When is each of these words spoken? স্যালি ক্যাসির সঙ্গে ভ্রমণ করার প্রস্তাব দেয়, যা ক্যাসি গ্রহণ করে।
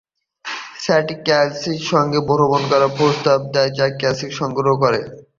স্যালি 0.79 1.15
ক্যাসির 1.25 1.81
সঙ্গে 1.91 2.19
ভ্রমণ 2.29 2.61
করার 2.71 2.91
প্রস্তাব 2.97 3.39
দেয়, 3.53 3.71
যা 3.77 3.85
ক্যাসি 3.99 4.27
গ্রহণ 4.57 4.77
করে। 4.83 4.99